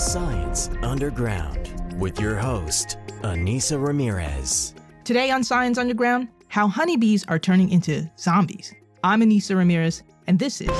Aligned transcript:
Science 0.00 0.70
Underground 0.82 1.94
with 2.00 2.18
your 2.18 2.34
host, 2.34 2.96
Ainissa 3.20 3.78
Ramirez. 3.78 4.74
Today 5.04 5.30
on 5.30 5.44
Science 5.44 5.76
Underground, 5.76 6.28
how 6.48 6.68
honeybees 6.68 7.26
are 7.28 7.38
turning 7.38 7.68
into 7.68 8.10
zombies. 8.18 8.74
I'm 9.04 9.20
Ainissa 9.20 9.54
Ramirez, 9.54 10.02
and 10.26 10.38
this 10.38 10.62
is 10.62 10.70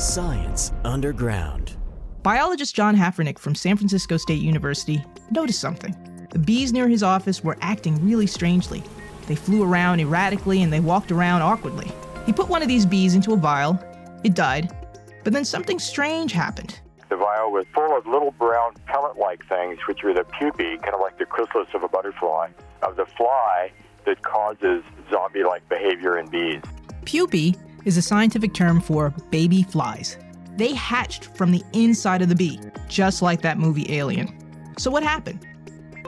Science 0.00 0.70
Underground. 0.84 1.76
Biologist 2.22 2.76
John 2.76 2.94
Hafernik 2.94 3.40
from 3.40 3.56
San 3.56 3.76
Francisco 3.76 4.16
State 4.16 4.40
University 4.40 5.04
noticed 5.32 5.60
something. 5.60 5.92
The 6.30 6.38
bees 6.38 6.72
near 6.72 6.86
his 6.86 7.02
office 7.02 7.42
were 7.42 7.58
acting 7.60 7.96
really 8.06 8.28
strangely. 8.28 8.84
They 9.26 9.34
flew 9.34 9.64
around 9.64 9.98
erratically 9.98 10.62
and 10.62 10.72
they 10.72 10.78
walked 10.78 11.10
around 11.10 11.42
awkwardly. 11.42 11.90
He 12.24 12.32
put 12.32 12.48
one 12.48 12.62
of 12.62 12.68
these 12.68 12.86
bees 12.86 13.16
into 13.16 13.32
a 13.32 13.36
vial. 13.36 13.82
It 14.22 14.34
died. 14.34 14.70
But 15.24 15.32
then 15.32 15.44
something 15.44 15.80
strange 15.80 16.30
happened. 16.30 16.78
Was 17.46 17.64
full 17.74 17.96
of 17.96 18.06
little 18.06 18.32
brown 18.32 18.74
pellet-like 18.86 19.46
things, 19.48 19.78
which 19.88 20.02
were 20.02 20.12
the 20.12 20.24
pupae, 20.24 20.76
kind 20.82 20.94
of 20.94 21.00
like 21.00 21.18
the 21.18 21.24
chrysalis 21.24 21.68
of 21.72 21.82
a 21.82 21.88
butterfly, 21.88 22.50
of 22.82 22.96
the 22.96 23.06
fly 23.06 23.72
that 24.04 24.22
causes 24.22 24.82
zombie-like 25.10 25.66
behavior 25.68 26.18
in 26.18 26.26
bees. 26.26 26.60
Pupae 27.04 27.56
is 27.84 27.96
a 27.96 28.02
scientific 28.02 28.52
term 28.52 28.80
for 28.80 29.14
baby 29.30 29.62
flies. 29.62 30.18
They 30.56 30.74
hatched 30.74 31.36
from 31.36 31.50
the 31.50 31.62
inside 31.72 32.22
of 32.22 32.28
the 32.28 32.34
bee, 32.34 32.60
just 32.88 33.22
like 33.22 33.40
that 33.42 33.58
movie 33.58 33.86
Alien. 33.96 34.36
So 34.78 34.90
what 34.90 35.02
happened? 35.02 35.46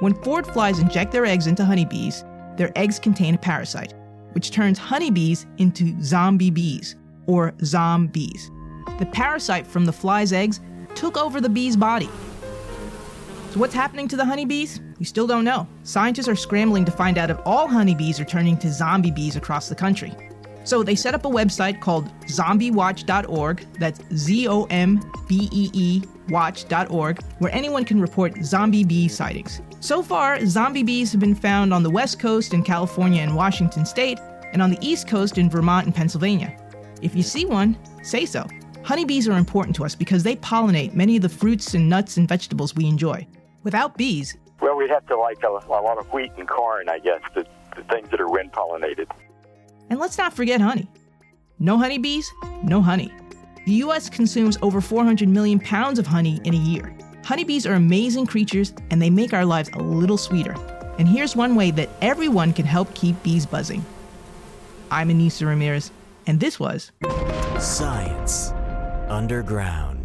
When 0.01 0.15
phorid 0.15 0.53
flies 0.53 0.78
inject 0.78 1.11
their 1.11 1.25
eggs 1.25 1.47
into 1.47 1.65
honeybees, 1.65 2.25
their 2.56 2.70
eggs 2.77 2.98
contain 2.98 3.34
a 3.34 3.39
parasite, 3.39 3.95
which 4.33 4.51
turns 4.51 4.78
honeybees 4.78 5.47
into 5.59 6.01
zombie 6.03 6.51
bees, 6.51 6.97
or 7.27 7.55
zombees. 7.65 8.51
The 8.98 9.06
parasite 9.06 9.67
from 9.67 9.87
the 9.87 9.92
fly's 9.92 10.33
eggs 10.33 10.61
took 10.95 11.17
over 11.17 11.41
the 11.41 11.49
bee's 11.49 11.77
body. 11.77 12.09
So, 13.51 13.59
what's 13.59 13.75
happening 13.75 14.07
to 14.09 14.17
the 14.17 14.25
honeybees? 14.25 14.81
We 14.98 15.05
still 15.05 15.27
don't 15.27 15.45
know. 15.45 15.67
Scientists 15.83 16.28
are 16.28 16.37
scrambling 16.37 16.84
to 16.84 16.92
find 16.92 17.19
out 17.19 17.31
if 17.31 17.39
all 17.45 17.67
honeybees 17.67 18.20
are 18.20 18.25
turning 18.25 18.56
to 18.59 18.70
zombie 18.70 19.11
bees 19.11 19.34
across 19.34 19.69
the 19.69 19.75
country. 19.75 20.14
So, 20.62 20.83
they 20.83 20.95
set 20.95 21.14
up 21.14 21.25
a 21.25 21.29
website 21.29 21.81
called 21.81 22.09
zombeewatch.org, 22.27 23.67
that's 23.79 24.01
Z 24.14 24.47
O 24.48 24.64
M 24.64 25.01
B 25.27 25.48
E 25.53 25.70
E 25.73 26.03
watch.org, 26.29 27.23
where 27.39 27.53
anyone 27.53 27.84
can 27.84 28.01
report 28.01 28.36
zombie 28.45 28.84
bee 28.84 29.09
sightings. 29.09 29.61
So 29.81 30.03
far, 30.03 30.45
zombie 30.47 30.83
bees 30.83 31.11
have 31.12 31.20
been 31.20 31.34
found 31.34 31.75
on 31.75 31.83
the 31.83 31.91
West 31.91 32.20
Coast 32.20 32.55
in 32.55 32.62
California 32.62 33.23
and 33.23 33.34
Washington 33.34 33.84
State, 33.84 34.19
and 34.53 34.62
on 34.62 34.70
the 34.70 34.79
East 34.81 35.09
Coast 35.09 35.39
in 35.39 35.51
Vermont 35.51 35.86
and 35.86 35.95
Pennsylvania. 35.95 36.57
If 37.03 37.17
you 37.17 37.23
see 37.23 37.47
one, 37.47 37.77
say 38.03 38.27
so. 38.27 38.47
Honeybees 38.83 39.28
are 39.28 39.36
important 39.36 39.77
to 39.77 39.84
us 39.84 39.95
because 39.95 40.23
they 40.23 40.36
pollinate 40.36 40.95
many 40.95 41.17
of 41.17 41.23
the 41.23 41.28
fruits 41.28 41.75
and 41.75 41.89
nuts 41.89 42.17
and 42.17 42.28
vegetables 42.28 42.75
we 42.75 42.86
enjoy. 42.86 43.27
Without 43.62 43.97
bees, 43.97 44.36
Well, 44.61 44.77
we'd 44.77 44.91
have 44.91 45.06
to 45.09 45.17
like 45.17 45.42
a, 45.45 45.48
a 45.48 45.69
lot 45.69 45.98
of 45.98 46.11
wheat 46.12 46.33
and 46.39 46.48
corn, 46.48 46.89
I 46.89 46.98
guess, 46.98 47.20
the, 47.34 47.47
the 47.77 47.83
things 47.84 48.08
that 48.11 48.20
are 48.20 48.28
wind 48.28 48.53
pollinated. 48.53 49.11
and 49.91 49.98
let's 49.98 50.19
not 50.19 50.33
forget 50.33 50.61
honey. 50.61 50.89
No 51.58 51.77
honeybees, 51.78 52.31
no 52.62 52.81
honey. 52.81 53.12
The 53.67 53.75
US 53.84 54.08
consumes 54.08 54.56
over 54.62 54.81
400 54.81 55.28
million 55.28 55.61
pounds 55.61 55.98
of 55.98 56.06
honey 56.06 56.41
in 56.45 56.55
a 56.55 56.58
year. 56.58 56.95
Honeybees 57.25 57.67
are 57.67 57.75
amazing 57.75 58.27
creatures 58.27 58.73
and 58.91 59.01
they 59.01 59.11
make 59.11 59.34
our 59.34 59.45
lives 59.45 59.69
a 59.75 59.78
little 59.83 60.17
sweeter. 60.17 60.55
And 60.98 61.06
here's 61.06 61.36
one 61.36 61.55
way 61.55 61.70
that 61.73 61.91
everyone 62.01 62.53
can 62.55 62.64
help 62.64 62.92
keep 62.95 63.23
bees 63.23 63.45
buzzing. 63.47 63.84
I'm 64.91 65.08
Ainissa 65.11 65.47
Ramirez, 65.47 65.92
and 66.27 66.41
this 66.41 66.58
was 66.58 66.91
Science 67.58 68.53
Underground. 69.11 70.00